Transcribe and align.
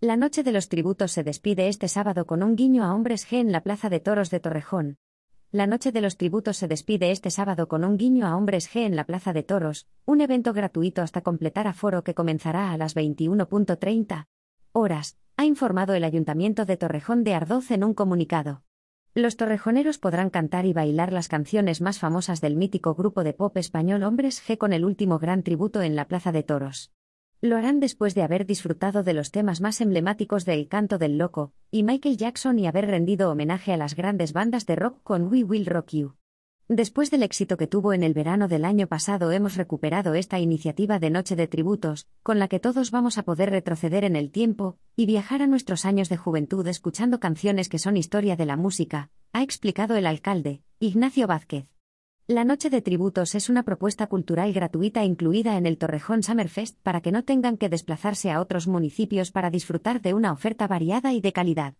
La 0.00 0.16
noche 0.16 0.44
de 0.44 0.52
los 0.52 0.68
tributos 0.68 1.10
se 1.10 1.24
despide 1.24 1.66
este 1.66 1.88
sábado 1.88 2.24
con 2.24 2.44
un 2.44 2.54
guiño 2.54 2.84
a 2.84 2.94
Hombres 2.94 3.28
G 3.28 3.40
en 3.40 3.50
la 3.50 3.62
Plaza 3.62 3.88
de 3.88 3.98
Toros 3.98 4.30
de 4.30 4.38
Torrejón. 4.38 4.96
La 5.50 5.66
noche 5.66 5.90
de 5.90 6.00
los 6.00 6.16
tributos 6.16 6.56
se 6.56 6.68
despide 6.68 7.10
este 7.10 7.32
sábado 7.32 7.66
con 7.66 7.82
un 7.82 7.96
guiño 7.96 8.24
a 8.24 8.36
Hombres 8.36 8.72
G 8.72 8.86
en 8.86 8.94
la 8.94 9.02
Plaza 9.02 9.32
de 9.32 9.42
Toros, 9.42 9.88
un 10.04 10.20
evento 10.20 10.52
gratuito 10.52 11.02
hasta 11.02 11.22
completar 11.22 11.66
aforo 11.66 12.04
que 12.04 12.14
comenzará 12.14 12.70
a 12.70 12.76
las 12.76 12.94
21.30 12.94 14.26
horas, 14.70 15.18
ha 15.36 15.44
informado 15.44 15.94
el 15.94 16.04
Ayuntamiento 16.04 16.64
de 16.64 16.76
Torrejón 16.76 17.24
de 17.24 17.34
Ardoz 17.34 17.72
en 17.72 17.82
un 17.82 17.92
comunicado. 17.92 18.62
Los 19.14 19.36
torrejoneros 19.36 19.98
podrán 19.98 20.30
cantar 20.30 20.64
y 20.64 20.72
bailar 20.72 21.12
las 21.12 21.26
canciones 21.26 21.80
más 21.80 21.98
famosas 21.98 22.40
del 22.40 22.54
mítico 22.54 22.94
grupo 22.94 23.24
de 23.24 23.32
pop 23.32 23.56
español 23.56 24.04
Hombres 24.04 24.40
G 24.46 24.58
con 24.58 24.72
el 24.72 24.84
último 24.84 25.18
gran 25.18 25.42
tributo 25.42 25.82
en 25.82 25.96
la 25.96 26.06
Plaza 26.06 26.30
de 26.30 26.44
Toros. 26.44 26.92
Lo 27.40 27.56
harán 27.56 27.78
después 27.78 28.16
de 28.16 28.22
haber 28.22 28.46
disfrutado 28.46 29.04
de 29.04 29.14
los 29.14 29.30
temas 29.30 29.60
más 29.60 29.80
emblemáticos 29.80 30.44
de 30.44 30.54
El 30.54 30.66
Canto 30.66 30.98
del 30.98 31.18
Loco 31.18 31.52
y 31.70 31.84
Michael 31.84 32.16
Jackson 32.16 32.58
y 32.58 32.66
haber 32.66 32.86
rendido 32.86 33.30
homenaje 33.30 33.72
a 33.72 33.76
las 33.76 33.94
grandes 33.94 34.32
bandas 34.32 34.66
de 34.66 34.74
rock 34.74 34.98
con 35.04 35.28
We 35.28 35.44
Will 35.44 35.66
Rock 35.66 35.90
You. 35.90 36.14
Después 36.66 37.12
del 37.12 37.22
éxito 37.22 37.56
que 37.56 37.68
tuvo 37.68 37.92
en 37.92 38.02
el 38.02 38.12
verano 38.12 38.48
del 38.48 38.64
año 38.64 38.88
pasado 38.88 39.30
hemos 39.30 39.54
recuperado 39.54 40.14
esta 40.14 40.40
iniciativa 40.40 40.98
de 40.98 41.10
Noche 41.10 41.36
de 41.36 41.46
Tributos, 41.46 42.08
con 42.24 42.40
la 42.40 42.48
que 42.48 42.58
todos 42.58 42.90
vamos 42.90 43.18
a 43.18 43.22
poder 43.22 43.50
retroceder 43.50 44.02
en 44.02 44.16
el 44.16 44.32
tiempo 44.32 44.76
y 44.96 45.06
viajar 45.06 45.40
a 45.40 45.46
nuestros 45.46 45.84
años 45.84 46.08
de 46.08 46.16
juventud 46.16 46.66
escuchando 46.66 47.20
canciones 47.20 47.68
que 47.68 47.78
son 47.78 47.96
historia 47.96 48.34
de 48.34 48.46
la 48.46 48.56
música, 48.56 49.10
ha 49.32 49.44
explicado 49.44 49.94
el 49.94 50.06
alcalde, 50.06 50.62
Ignacio 50.80 51.28
Vázquez. 51.28 51.68
La 52.30 52.44
Noche 52.44 52.68
de 52.68 52.82
Tributos 52.82 53.34
es 53.34 53.48
una 53.48 53.62
propuesta 53.62 54.06
cultural 54.06 54.52
gratuita 54.52 55.02
incluida 55.02 55.56
en 55.56 55.64
el 55.64 55.78
Torrejón 55.78 56.22
Summerfest 56.22 56.78
para 56.82 57.00
que 57.00 57.10
no 57.10 57.24
tengan 57.24 57.56
que 57.56 57.70
desplazarse 57.70 58.30
a 58.30 58.42
otros 58.42 58.68
municipios 58.68 59.30
para 59.30 59.48
disfrutar 59.48 60.02
de 60.02 60.12
una 60.12 60.32
oferta 60.32 60.66
variada 60.66 61.14
y 61.14 61.22
de 61.22 61.32
calidad. 61.32 61.72